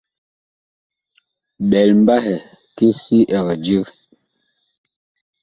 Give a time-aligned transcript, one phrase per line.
[1.69, 2.35] Ɓɛl mbahɛ
[2.75, 3.85] ki si ɛg dig.